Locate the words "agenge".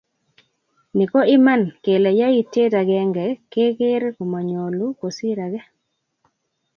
2.81-3.25